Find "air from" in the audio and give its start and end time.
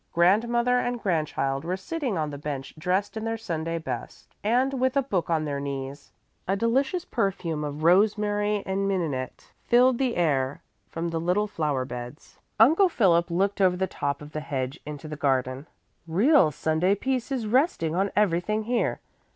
10.15-11.09